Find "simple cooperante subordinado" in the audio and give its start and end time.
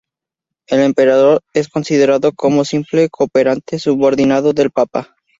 2.65-4.51